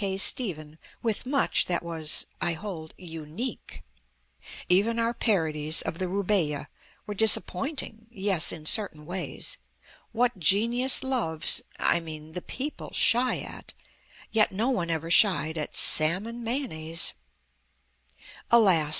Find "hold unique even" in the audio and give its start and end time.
2.53-4.97